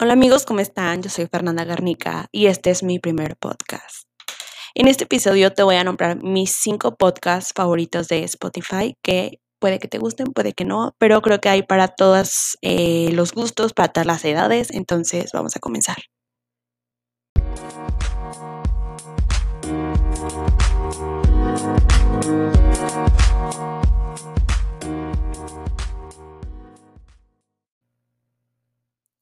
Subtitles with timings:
[0.00, 1.02] Hola amigos, ¿cómo están?
[1.02, 4.08] Yo soy Fernanda Garnica y este es mi primer podcast.
[4.74, 9.78] En este episodio te voy a nombrar mis cinco podcasts favoritos de Spotify que puede
[9.78, 13.72] que te gusten, puede que no, pero creo que hay para todos eh, los gustos,
[13.72, 15.98] para todas las edades, entonces vamos a comenzar.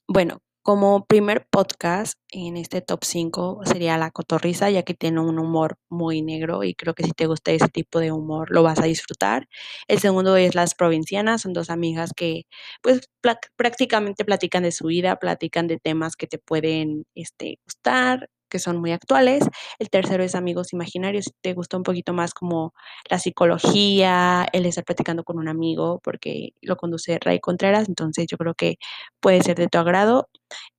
[0.08, 5.38] Bueno, como primer podcast en este top 5 sería La Cotorrisa, ya que tiene un
[5.38, 8.78] humor muy negro y creo que si te gusta ese tipo de humor lo vas
[8.78, 9.48] a disfrutar.
[9.88, 12.44] El segundo es Las Provincianas, son dos amigas que
[12.82, 13.08] pues
[13.56, 18.78] prácticamente platican de su vida, platican de temas que te pueden este, gustar, que son
[18.78, 19.44] muy actuales.
[19.78, 22.74] El tercero es Amigos Imaginarios, si te gusta un poquito más como
[23.10, 28.36] la psicología, el estar platicando con un amigo, porque lo conduce Ray Contreras, entonces yo
[28.36, 28.76] creo que
[29.20, 30.28] puede ser de tu agrado.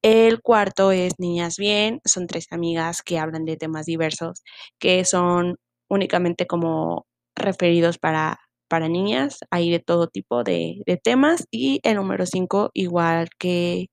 [0.04, 4.44] El cuarto es Niñas Bien, son tres amigas que hablan de temas diversos,
[4.80, 5.56] que son
[5.90, 11.46] únicamente como referidos para, para niñas, hay de todo tipo de, de temas.
[11.52, 13.88] Y el número cinco, igual que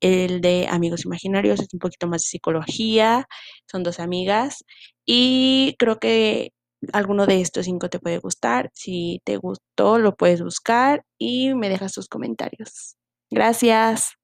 [0.00, 3.26] el de Amigos Imaginarios es un poquito más de psicología,
[3.70, 4.64] son dos amigas
[5.06, 6.52] y creo que
[6.92, 8.70] alguno de estos cinco te puede gustar.
[8.74, 12.96] Si te gustó, lo puedes buscar y me dejas tus comentarios.
[13.30, 14.16] Gracias.